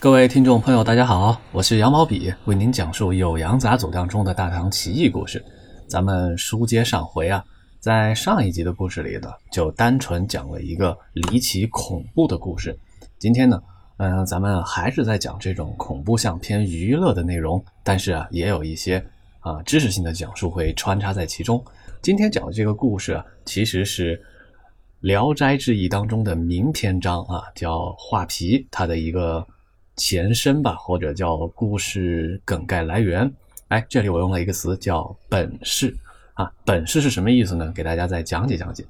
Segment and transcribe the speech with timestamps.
[0.00, 5.44] 各位听众朋友，大家好，我是羊毛笔，为您讲述《酉阳杂俎》当中的大唐奇异故事。
[5.88, 7.44] 咱们书接上回啊，
[7.80, 12.78] 在上一集的故事里呢，就单纯讲了一个离奇恐怖的故事。
[13.18, 13.60] 今天呢，
[13.96, 19.04] 嗯，咱们还是在讲这种恐怖向偏娱乐的内容，但是啊，也有一些
[19.40, 21.60] 啊知识性的讲述会穿插在其中。
[22.02, 24.16] 今天讲的这个故事啊，其实是
[25.00, 29.44] 《聊斋志异》当中的名篇章啊，叫画皮，它的一个。
[29.98, 33.30] 前身吧，或者叫故事梗概来源。
[33.68, 35.94] 哎，这里我用了一个词叫“本事”
[36.32, 37.70] 啊，“本事”是什么意思呢？
[37.74, 38.82] 给大家再讲解讲解。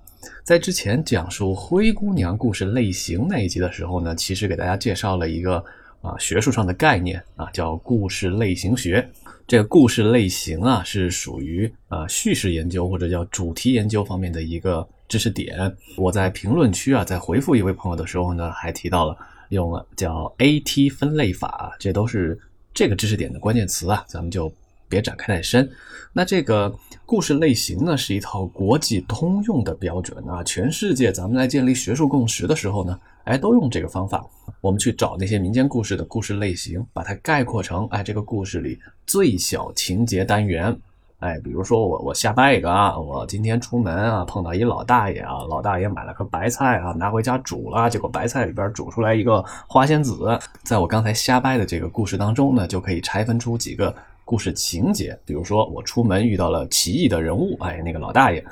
[0.44, 5.56] 在之前讲述灰姑娘故事类型那一集的时候呢，其实给大家介绍了一个
[6.00, 9.04] 啊学术上的概念啊，叫故事类型学。
[9.46, 15.74] 这个故事类型啊，是属于啊叙事研究或者叫主题研究方面的一个知识点。
[15.96, 19.16] 我在评论区啊，在回复一位朋友的时候呢，还提到了。
[19.50, 22.38] 用了叫 AT 分类法，这都是
[22.74, 24.52] 这个知识点的关键词啊，咱们就
[24.88, 25.68] 别展开太深。
[26.12, 34.24] 那这个故事类型呢，是一套国际通用的标准啊，全世界咱们来建立学术共识的时候呢，哎，都用这个方法。
[34.60, 40.76] 我们去找那些民间故事的故事类型，把它概括成哎，这个故事里最小情节单元。
[41.20, 50.38] 哎，比如说我我瞎掰一个啊，我今天出门啊碰到一老大爷啊，老大爷买了颗白菜啊，拿回家煮了，结果白菜里边煮出来一个花仙子。
[50.62, 53.92] 在我刚才瞎掰的这个故事当中呢，就可以拆分出几个
[54.24, 55.18] 故事情节。
[55.24, 58.44] 比如说我出门遇到了奇异的人物，哎，那个老大爷，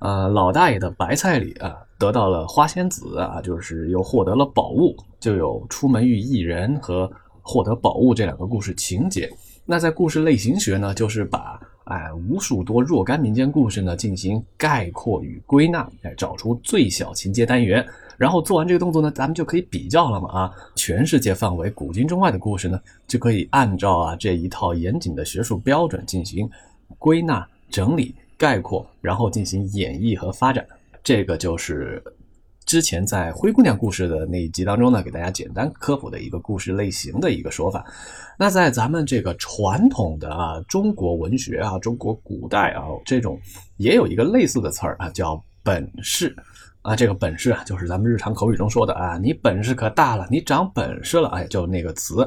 [0.00, 7.08] 呃，老大爷的白菜里啊得到了花仙子啊，就是又获得了宝物，就有出门遇异人和
[7.40, 9.30] 获得宝物这两个故事情节。
[9.64, 11.56] 那在故事类型学呢，就是把。
[11.90, 17.84] 哎，无数多若干民间故事呢，进行概括与归纳，哎，找出最小情节单元，
[18.16, 20.52] 然后做完这个动作呢，咱们就可以比较了嘛啊！
[20.76, 26.48] 全世界范围古今中外的故事呢，就可以按照啊这一套严谨的学术标准进行
[26.96, 30.64] 归纳、整理、概括，然后进行演绎和发展。
[31.02, 32.00] 这个就是
[32.70, 37.84] 之前在灰姑娘故事的那一集当中呢，给大家简单科普的一个故事类型的一个说法。
[38.38, 43.36] 那在咱们这个传统的啊中国文学啊中国古代啊这种
[43.78, 46.32] 也有一个类似的词儿啊叫本事。
[46.82, 52.24] 啊这个本事啊就是咱们日常口语中说的啊你本事可大了你长本事了哎就那个词。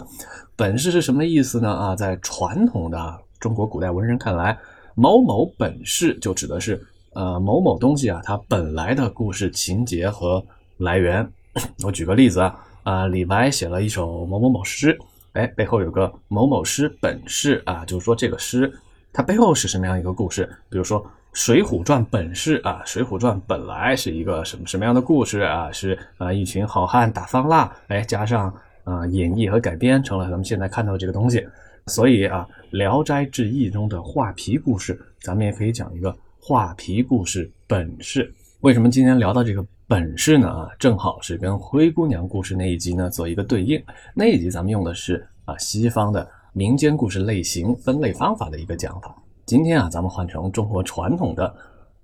[0.57, 1.71] 本事是什么意思呢？
[1.71, 4.57] 啊在传统的中国古代文人看来
[4.93, 6.85] 某某本事就指的是
[7.15, 10.43] 呃某某东西啊它本来的故事情节和
[10.77, 11.27] 来源
[11.83, 14.97] 我举个例子啊啊李白写了一首某某某诗。
[15.33, 18.71] 哎，背后有个某某诗本事啊，就是说这个诗
[19.11, 20.47] 它背后是什么样一个故事？
[20.69, 21.03] 比如说
[21.33, 25.71] 《水浒传》本事啊，《水浒传》本来是一个什么什么样的故事啊？
[25.71, 28.53] 是啊，一群好汉打方腊，哎，加上
[28.83, 31.43] 啊演绎和改编成了咱们现在看到的这个东西。
[31.87, 32.47] 所以啊，
[32.77, 38.29] 《聊斋志异》中的画皮故事，咱们也可以讲一个画皮故事本事。
[38.59, 39.65] 为什么今天聊到这个？
[39.87, 43.81] 本事呢啊，正好是跟灰姑娘故事那一集呢做一个对应。
[44.13, 49.15] 那一集咱们用的是啊西方的民间故事类型分类方法的一个讲法。
[49.45, 51.55] 今天啊，咱们换成中国传统的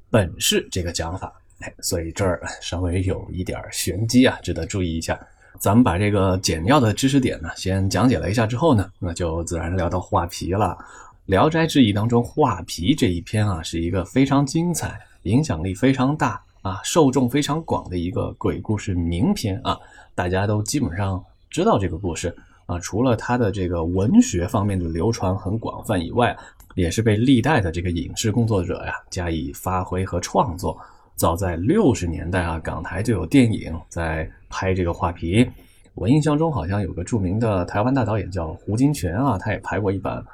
[0.09, 1.33] 本事这个讲法。
[1.59, 5.19] 哎，所以这儿稍微有一点玄机啊，值得注意一下。
[5.59, 10.77] 咱们把这个简要的知识点呢先讲解了一下之后呢，那就自然聊到画皮了。
[11.29, 16.41] 《聊斋志异》当中画皮这一篇啊，是一个非常精彩、影响力非常大。
[16.63, 19.77] 啊，受众非常广的一个鬼故事名篇啊，
[20.15, 22.35] 大家都基本上知道这个故事
[22.65, 22.79] 啊。
[22.79, 26.35] 除了它的这个文学方面的流传很广泛以外，
[26.73, 30.75] 也是被历代的这个影视工作者呀加以发挥和创作。
[31.15, 35.47] 早在六十年代啊，港台就有电影在拍这个画皮。
[35.93, 40.25] 我印象中好像有个著名的台湾大导演叫胡金铨啊，他也拍过一版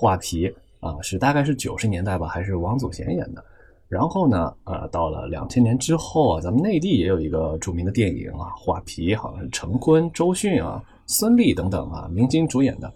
[0.00, 0.50] 画皮
[0.80, 3.44] 啊，是大概是九十年代吧，还是王祖贤演的。
[3.86, 12.90] 然后呢，呃，到了两千年之后啊，咱们内地也有一个著名的电影啊，《画皮》，好像是陈坤、周迅啊、孙俪等等啊明星主演的，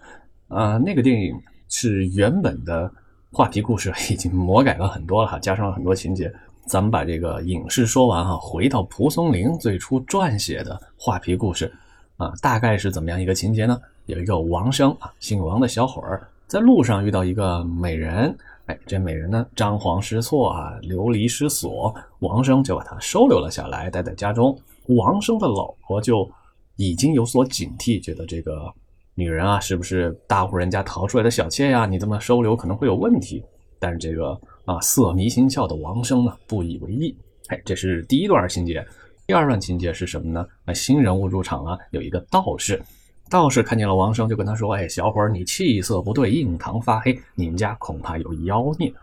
[0.47, 1.39] 啊，那个电影
[1.69, 2.91] 是原本的
[3.31, 6.33] 画皮故事已经魔改了很多了哈，加上了很多情节。
[6.65, 11.71] 咱们把这个影视说完哈，回到蒲松龄最初撰写的画皮故事
[12.17, 13.79] 啊，大概是怎么样一个情节呢？
[14.07, 18.35] 有一个王生啊，姓王的小伙儿，在路上遇到一个美人。
[18.67, 24.57] 哎，这美人呢，张皇失措啊，流离失所，王生就把她收留了下来，待在家中。
[24.87, 26.27] 王生的老婆就
[26.75, 28.73] 已经有所警惕，觉得这个
[29.13, 31.85] 女人啊，是不是大户人家逃出来的小妾呀？
[31.85, 33.43] 你这么收留可能会有问题。
[33.77, 37.15] 但是这个啊，色迷心窍的王生呢，不以为意。
[37.49, 38.83] 哎，这是第一段情节。
[39.27, 40.43] 第二段情节是什么呢？
[40.65, 42.81] 啊，新人物入场了，有一个道士。
[43.29, 48.93] 道士看见了王生，就跟他说：“哎，小伙儿，你气色不对，印堂发黑，你们家恐怕有妖孽。”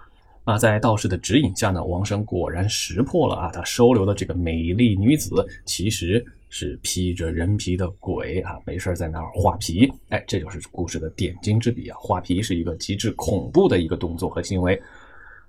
[0.44, 9.92] 啊，在道士的指引下呢，王生果然识破了啊，他收留的这个美丽女子其实是披着人皮的鬼啊，没事在那儿画皮。
[10.08, 11.96] 哎，这就是故事的点睛之笔啊！
[12.00, 14.80] 画皮是一个极致恐怖的一个动作和行为。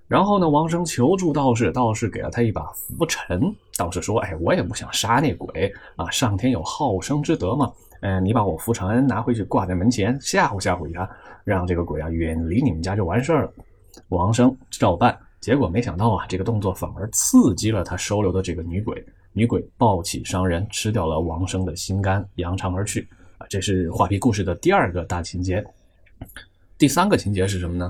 [0.08, 3.42] 然后呢，王生求助道士，道士给了他一把拂尘。
[3.78, 7.72] 道士说：“哎，我也不想杀那鬼啊，上天有好生之德嘛。”
[8.06, 11.10] 嗯，你把我浮尘拿回去挂在门前，吓唬吓唬他，
[11.46, 13.54] 让这个鬼啊远离你们家就完事儿了。
[14.10, 19.02] 王生照办，结果没想到啊，这个动作反而刺激了他收留的这个女鬼。
[19.32, 23.08] 女鬼暴起伤人，吃掉了王生的心肝，扬长而去。
[23.38, 25.64] 啊，这是画皮故事的第二个大情节。
[26.78, 27.90] 第三个情节是什么呢？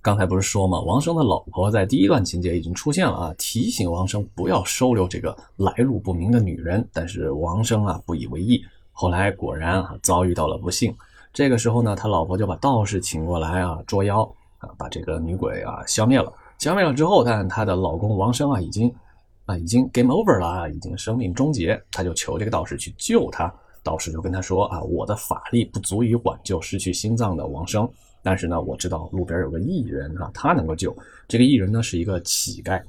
[0.00, 8.64] 刚才不是说嘛，王生的老婆在第一段情节已经出现了啊，提醒王生不要收留这个来路不明的女人，但是王生啊不以为意。
[8.98, 10.96] 后来果然啊遭遇到了不幸，
[11.30, 14.22] 这个时候呢，他老婆就把道士请过来啊捉妖
[14.56, 16.32] 啊，把这个女鬼啊消灭了。
[16.58, 18.90] 消灭了之后，但她的老公王生啊已经
[19.44, 21.78] 啊已经 game over 了啊，已经生命终结。
[21.92, 23.52] 他就求这个道士去救他。
[23.82, 27.86] 道士就跟他说啊，我的法力不足以挽救失去心脏的王生，
[28.22, 30.96] 但是呢，我知道路边有个艺人啊，他能够救。
[31.28, 32.82] 这个艺人呢是一个乞丐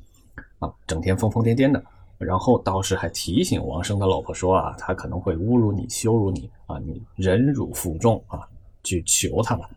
[0.59, 1.83] 啊，整天疯疯癫癫的。
[2.17, 8.41] 然后道士还提醒王生的老婆说啊，他可能会侮辱你、羞辱你啊，你忍辱负重啊，
[8.83, 9.69] 去求他吧。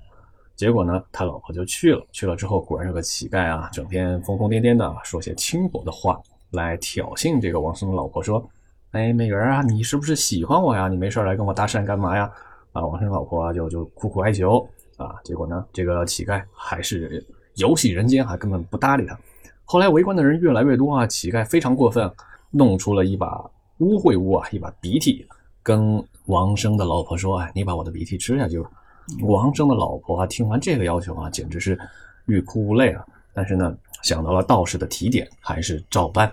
[0.57, 2.07] 结果呢，他老婆就去了。
[2.13, 6.21] 去了之后，果然有个乞丐啊，整天疯疯癫癫的，说些轻薄的话
[6.51, 8.47] 来挑衅这个王生的老婆，说
[8.93, 10.89] ：“哎，美人啊，你是不是喜欢我呀？
[10.89, 12.31] 你没事来跟我搭讪干嘛呀？”
[12.73, 14.67] 啊，王生老婆啊就就苦苦哀求
[14.97, 15.15] 啊。
[15.25, 17.25] 结果呢，这个乞丐还是
[17.57, 19.19] 游戏人间，还根本不搭理他。
[19.65, 22.11] 后来围观的人越来越多啊，乞丐非常过分。
[22.51, 23.43] 弄出了一把
[23.79, 25.27] 污秽物啊，一把鼻涕，
[25.63, 28.63] 跟王生的老婆说：“哎，你把我的鼻涕吃下去。”
[29.23, 31.79] 王生的老婆啊，听完这个要求啊，简直是
[32.27, 33.05] 欲哭无泪啊。
[33.33, 36.33] 但是呢，想到了道士的提点，还是照办。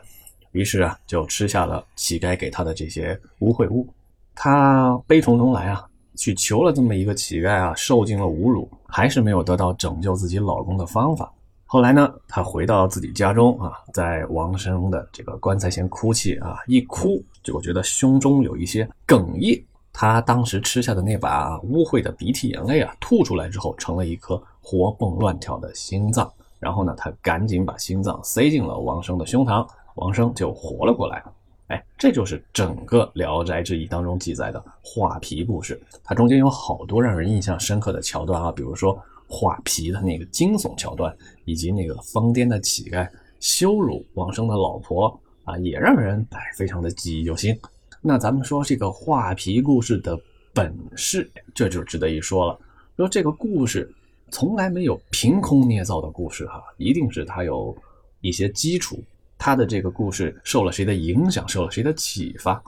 [0.52, 3.88] 于是啊，就吃下了乞丐给他的这些污秽物。
[4.36, 11.32] 他悲从中来啊，去求了这么一个乞丐啊，受尽了侮辱，还是没有得到拯救自己老公的方法。
[11.70, 19.62] 后来呢，他回到自己家中啊，在王生的这个棺材前哭泣啊，一哭就觉得胸中有一些哽咽。
[19.92, 26.32] 他当时吃下的那把污秽的鼻涕眼泪啊，吐出来之后，成了一颗活蹦乱跳的心脏。
[26.58, 31.22] 然后呢，他赶紧把心脏塞进了王生的胸膛，王生就活了过来。
[31.68, 35.78] 哎，这就是整个《聊斋志异》当中记载的画皮故事。
[36.02, 38.98] 它中间有好多让人印象深刻的桥段啊，比如说。
[39.28, 41.16] 画皮的那个惊悚桥段，
[41.46, 43.10] 以及那个疯癫的乞丐
[43.40, 47.58] 羞辱王生的老婆啊，也让人哎非常的记忆犹新。
[48.02, 50.18] 那咱们说这个画皮故事的
[50.54, 52.60] 本事，这就值得一说了。
[52.96, 53.94] 说这个故事
[54.32, 57.76] 从来没有凭空捏造的故事哈，一定是它有
[58.22, 59.04] 一些基础，
[59.38, 62.62] 它的这个故事受了谁的影响，受了谁的启发，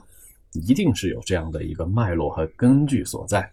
[0.52, 3.50] 一定是有这样的一个脉络和根据所在。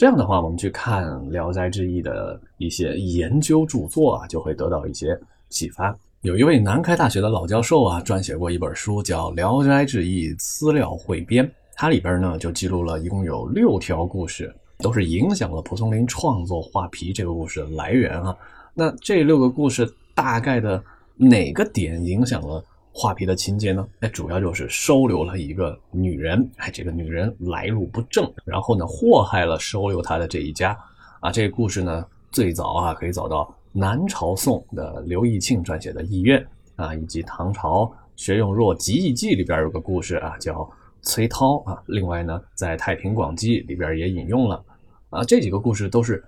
[0.00, 5.08] 这样的话，我们去看《聊斋志异》的一些研究著作啊，就会得到一些
[5.50, 5.94] 启发。
[6.22, 18.34] 有一位南开大学的老教授啊，撰写过一本书，叫《聊斋志异资料汇编》，它里边呢就记录了一共有六条故事，都是影响了蒲松龄创作画皮这个故事的来源啊。
[18.72, 20.82] 那这六个故事大概的
[21.14, 22.64] 哪个点影响了？
[22.92, 23.86] 画皮的情节呢？
[24.00, 30.76] 哎，主要就是收留了一个女人，哎，这个女人来路不正，然后呢，祸害了收留她的这一家。
[31.20, 36.40] 啊，这个故事呢，最早啊，可以找到南朝宋的刘义庆撰写的《艺苑》
[36.82, 40.68] 啊，以及唐朝薛用若《集异记》里边有个故事啊，叫
[41.02, 41.80] 崔涛啊。
[41.86, 44.64] 另外呢，在《太平广记》里边也引用了
[45.10, 46.24] 啊，这几个故事都是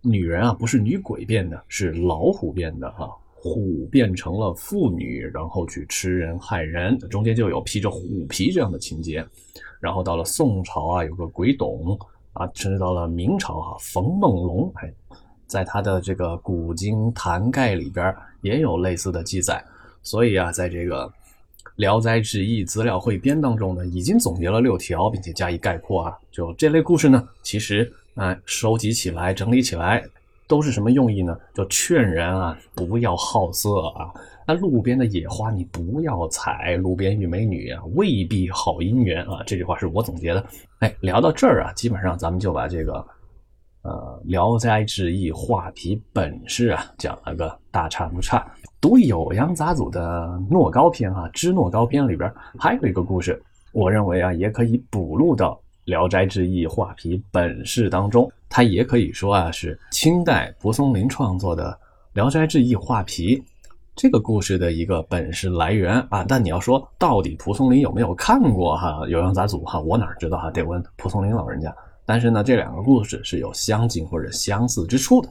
[0.00, 3.08] 女人啊，不是女鬼变的，是老虎变的哈。
[3.44, 9.26] 虎变成了妇女，然后去吃人害人，中间就有披着虎皮这样的情节。
[9.80, 11.98] 然后到了宋朝啊，有个鬼董
[12.34, 14.92] 啊，甚至到了明朝哈，冯梦龙，哎，
[15.48, 19.60] 在他的这个《古今坛盖》里边也有类似的记载。
[20.02, 21.08] 所以啊，在这个
[21.74, 26.16] 《聊斋志异》资料汇编当中呢，已经总结了六条，并且加以概括啊。
[26.30, 30.04] 就这类故事呢，其实啊，收集起来、整理起来。
[30.52, 31.34] 都是什么用意呢？
[31.54, 34.12] 就劝人啊，不要好色啊。
[34.46, 39.42] 那路边的野花你不要采，路边遇美女啊，未必好姻缘啊。
[39.46, 40.44] 这句话是我总结的。
[40.80, 43.02] 哎，聊到这儿啊，基本上咱们就把这个
[43.82, 48.46] 呃《聊斋志异》画皮本事啊讲了个大差不差。
[48.78, 53.42] 读《酉阳杂俎》的《诺高篇》啊，《知诺高篇》里边还有一个故事，
[53.72, 61.72] 我认为啊也可以补录到聊斋志异》画皮本事当中，它也可以说啊是清代蒲松龄创作的
[62.12, 63.42] 《聊斋志异》画皮
[63.96, 66.24] 这个故事的一个本事来源啊。
[66.28, 71.74] 但你要说到底蒲松龄有没有看过哈《酉阳杂俎》哈，我哪知道哈，得问蒲松龄老人家。
[72.04, 75.28] 但是呢，这两个故事是有相近或者相似之处的。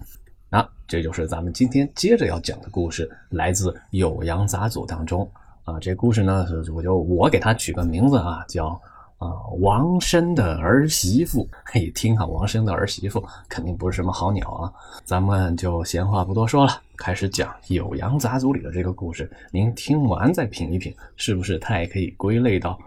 [0.50, 5.30] 啊，这就是咱们今天接着要讲的故事，来自《酉阳杂俎》当中
[5.64, 5.80] 啊。
[5.80, 8.80] 这故事呢，我就我给它取个名字啊，叫
[9.22, 11.48] 啊王生的儿媳妇。
[11.64, 14.74] 嘿，听哈，王生的儿媳妇肯定不是什么好鸟啊。
[15.06, 19.32] 咱们就闲话不多说了，开始讲《酉阳杂俎》里的这个故事。
[19.52, 22.72] 您听完再品一品，是不是它也可以归类到《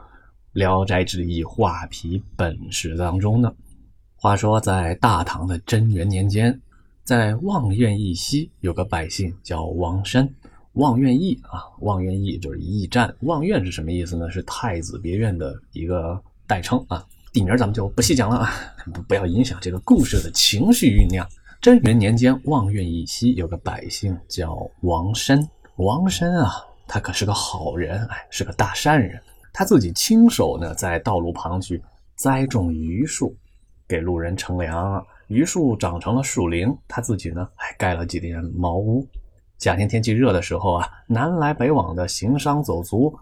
[0.52, 3.54] 聊斋志异》画皮本事当中呢？
[4.16, 6.60] 话说在大唐的贞元年间。
[7.04, 10.26] 在望苑一西有个百姓叫王生，
[10.74, 13.14] 望苑驿啊，望苑驿就是驿站。
[13.20, 14.30] 望苑是什么意思呢？
[14.30, 17.04] 是太子别院的一个代称啊。
[17.32, 18.50] 地名咱们就不细讲了啊，
[18.92, 21.26] 不不要影响这个故事的情绪酝酿。
[21.60, 26.52] 贞元年间，望苑驿西有个百姓叫王申，王申啊，
[26.86, 29.20] 他可是个好人，哎，是个大善人。
[29.52, 31.80] 他自己亲手呢，在道路旁去
[32.16, 33.34] 栽种榆树，
[33.86, 35.04] 给路人乘凉。
[35.28, 39.06] 榆树长成了树林，他自己呢还盖了几间茅屋。
[39.58, 43.16] 夏天天气热的时候啊，南来北往的行商走卒，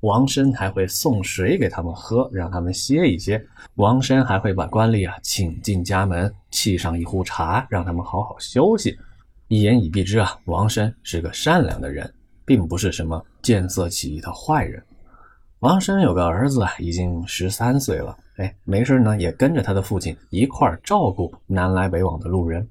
[0.00, 3.42] 王申还会送水给他们喝，让他们歇一歇。
[3.76, 8.98] 王申还会把官吏啊请进家门，沏上一壶茶，让他们好好休息。
[9.48, 12.12] 一言以蔽之啊，王申是个善良的人，
[12.44, 14.82] 并不是什么见色起意的坏人。
[15.60, 18.16] 王申有个儿子啊，已经十三岁了。
[18.36, 22.68] 哎，没事呢，也跟着他的父亲一块儿照顾南来北往的路人。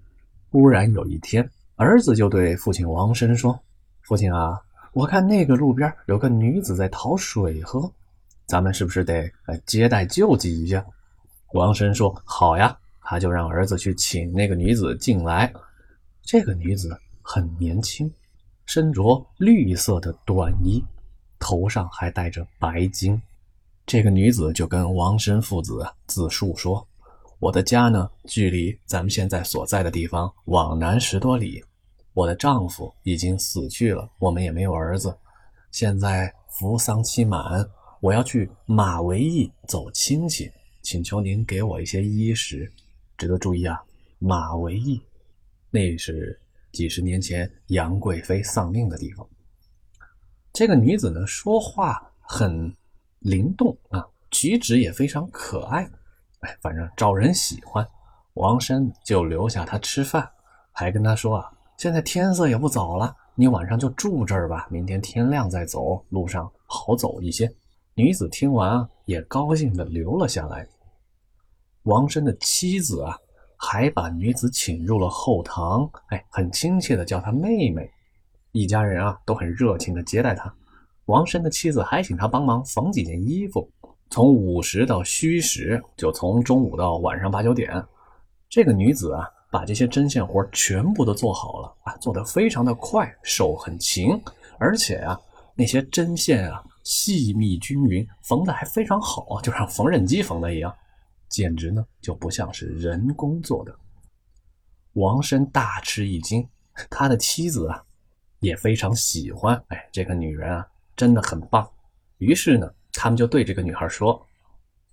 [0.52, 3.60] 忽然有一天，儿子就对父亲王申说
[4.02, 4.62] ：“父亲啊，
[4.94, 7.92] 我看那个路边有个女子在讨水喝，
[8.46, 10.86] 咱们是不是得呃接待救济一下？”
[11.54, 12.78] 王申说：“好呀。”
[13.08, 15.54] 他就让儿子去请那个女子进来。
[16.24, 18.12] 这个女子很年轻，
[18.66, 20.84] 身着绿色的短衣，
[21.38, 23.22] 头上还戴着白巾。
[23.86, 26.84] 这个女子就跟王申父子自述说
[27.46, 31.64] ：“我的家呢，距离咱们现在所在的地方往南十多里。
[32.16, 35.16] 我的丈夫已经死去了，我们也没有儿子。
[35.70, 37.64] 现在服丧期满，
[38.02, 42.68] 我要去马嵬驿走亲戚，请求您给我一些衣食。
[43.16, 43.80] 值得注意啊，
[44.18, 45.00] 马嵬驿，
[45.70, 49.24] 那是几十年前杨贵妃丧命的地方。
[50.52, 52.76] 这个女子呢，说话很。”
[53.22, 55.88] 灵动啊，举止也非常可爱，
[56.42, 57.88] 哎，反正招人喜欢。
[58.36, 60.30] 王申就留下他吃饭，
[60.72, 67.50] 还跟他说啊，现在天色也不早了，你晚上就住这儿吧，明天天亮再走，路上好走一些。
[67.94, 70.68] 女子听完啊，也高兴的留了下来。
[71.84, 73.18] 王申的妻子啊，
[73.58, 77.90] 还把女子请入了后堂，哎，很亲切的叫她妹妹。
[78.52, 80.54] 一家人啊，都很热情的接待她。
[81.06, 83.70] 王申的妻子还请他帮忙缝几件衣服，
[84.10, 87.84] 从午时到戌时，就从中午到晚上八九点。
[88.50, 94.10] 这个女子啊，把这些针线活全部都做好了啊，做得非常的快，手很勤，
[94.60, 95.20] 而且啊，
[95.56, 100.74] 那些针线啊细密均匀，缝的还非常好，就像缝纫机缝的一样，
[101.28, 103.76] 简直呢就不像是人工做的。
[104.94, 106.48] 王申大吃一惊，
[106.90, 107.84] 他的妻子啊
[108.40, 110.66] 也非常喜欢，哎，这个女人啊。
[110.98, 111.70] 真的很棒，
[112.20, 112.74] 于是呢，
[113.06, 114.20] 他们就对这个女孩说：“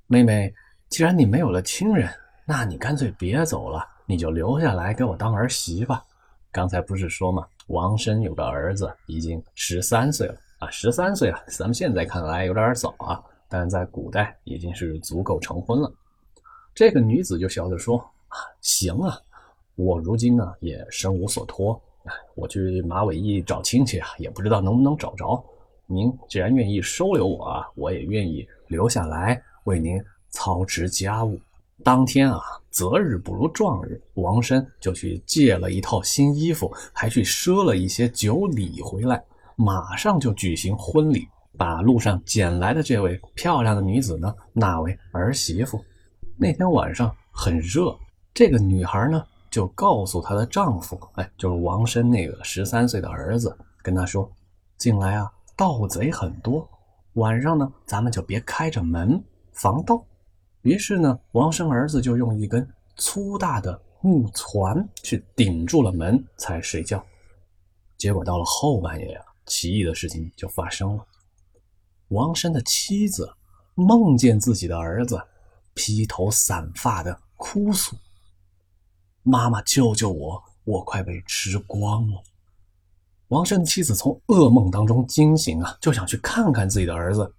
[0.07, 0.55] 妹妹，
[0.91, 2.13] 既然你没有了亲人，
[2.45, 6.05] 那你干脆别走了，你就留下来给我当儿媳吧。
[6.51, 7.47] 刚才不是说吗？
[7.69, 15.91] 王申有个儿子，已经十三岁了啊，十三岁了，咱们现在看来有点早啊，但在古代已经是足够成婚了。”
[16.77, 17.97] 这个女子就笑着说
[18.29, 19.19] ：“啊，行啊，
[19.75, 21.81] 我如今呢也身无所托，
[22.35, 25.43] 我去马尾驿找亲戚啊，也不知道能不能找着。”
[25.93, 31.39] 您既然愿意收留我啊，我也愿意留下来为您操持家务。
[31.85, 39.23] 当天啊，择日不如撞日，王申就去借了一套新衣服，还去赊了一些酒礼回来，
[39.57, 45.85] 马上就举行婚礼，把路上捡来的这位漂亮的女子呢纳为儿媳妇。
[46.37, 47.95] 那天晚上很热，
[48.33, 54.31] 这个女孩呢就告诉她的丈夫，哎，就是王申那个十三岁的儿子，跟他说
[54.79, 55.31] ：“进来啊。”
[55.63, 56.69] 盗贼很多，
[57.13, 60.05] 晚上呢，咱们就别开着门防盗。
[60.63, 67.01] 于是呢，王生儿子就用一根粗大的木船去顶住了门，才睡觉。
[67.97, 71.07] 结果到了后半夜呀，奇异的事情就发生了。
[72.09, 73.33] 王生的妻子
[73.77, 75.23] 梦见自己的儿子
[75.75, 77.95] 披头散发的哭诉
[79.23, 80.43] ：“妈妈，救救我！
[80.65, 82.21] 我快被吃光了！”
[83.33, 87.35] 王生的妻子从噩梦当中惊醒啊，就想去看看自己的儿子。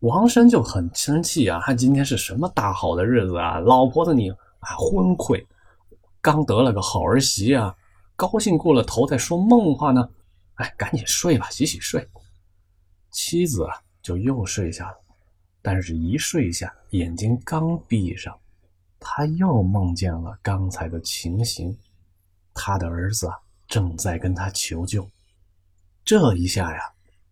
[0.00, 3.58] 王生就很生气啊，他今天是什么大好的日子啊？
[3.58, 5.44] 老婆子你啊昏聩，
[6.22, 7.76] 刚得了个好儿媳啊，
[8.16, 10.08] 高兴过了头，在说梦话呢。
[10.54, 12.08] 哎，赶紧睡吧，洗洗睡。
[13.10, 14.96] 妻子啊，就又睡下了。
[15.60, 18.34] 但是，一睡下，眼睛刚闭上，
[18.98, 21.76] 他又梦见了刚才的情形。
[22.54, 23.38] 他的儿子啊，
[23.72, 25.08] 正在跟他求救。
[26.04, 26.82] 这一下呀，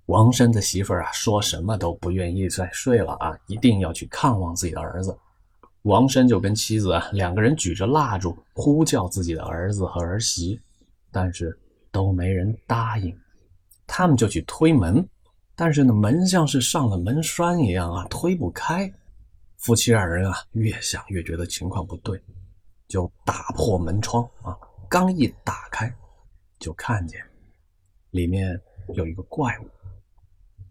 [0.06, 5.14] 王生的媳妇儿啊，说什么都不愿意再睡了啊，一定要去看望自己的儿子。
[5.82, 10.58] 王生就跟妻子啊，两个人举着蜡烛，呼叫自己的儿子和儿媳，
[11.12, 11.54] 但是
[11.92, 13.14] 都没人答应。
[13.86, 15.06] 他们就去推门。
[15.54, 18.90] 但是呢，门像是上了门栓一样啊，推不开。
[19.58, 22.18] 夫妻二人啊，越想越觉得情况不对，
[22.88, 24.56] 就打破门窗啊。
[24.88, 25.94] 刚一打开，
[26.60, 27.20] 就看见
[28.12, 28.62] 里面
[28.94, 29.68] 有一个怪物，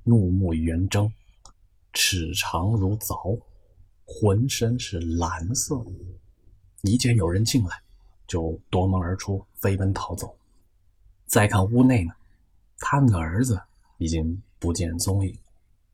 [0.05, 1.11] 怒目圆睁，
[1.91, 3.37] 齿长如凿，
[4.05, 5.83] 浑身是蓝色。
[6.83, 7.81] 一见有人进来，
[8.25, 10.33] 就夺门而出，飞奔逃走。
[11.25, 12.13] 再看屋内呢，
[12.77, 13.61] 他们的儿子
[13.97, 14.41] 已经。
[14.61, 15.33] 不见踪影，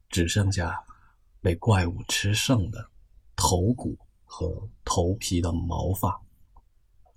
[0.10, 0.84] 只剩下
[1.40, 2.90] 被怪物吃剩的
[3.36, 6.20] 头骨和头皮的毛发。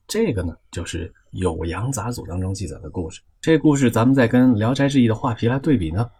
[0.09, 1.07] 这个呢，就是
[1.39, 3.21] 《酉阳杂俎》当中记载的故事。
[3.43, 6.11] 这故事咱们再跟《聊斋志异》的画皮来对比呢。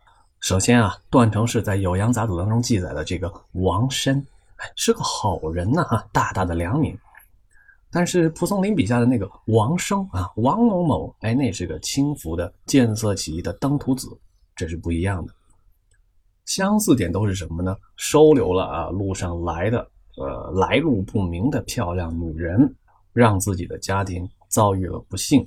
[0.41, 4.25] 首先啊，段成式在《酉阳杂俎》当中记载的这个王申，
[4.77, 6.95] 是个好人呐，哈，大大的良民。
[7.91, 14.07] 但是蒲松龄笔下的那个王生啊，王某某，哎，那是个轻浮的见色起意的登徒子。
[14.55, 15.33] 这是不一样的，
[16.45, 17.75] 相似点都是什么呢？
[17.97, 22.75] 收留了啊路上来的呃来路不明的漂亮女人，
[23.19, 25.45] 让自己的家庭遭遇了不幸。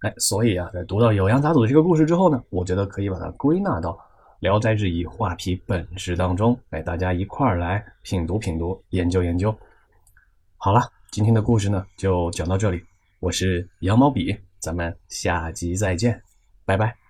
[0.00, 3.90] 哎，所以啊，在读到《酉阳杂俎》这个故事之后呢，我觉得可以把它归纳到
[4.40, 6.58] 《聊斋志异》画皮本质当中。
[6.70, 9.54] 哎，大家一块儿来品读品读，研究研究。
[10.56, 10.80] 好了，
[11.10, 12.82] 今天的故事呢就讲到这里。
[13.20, 16.22] 我是羊毛笔，咱们下集再见，
[16.64, 17.05] 拜拜。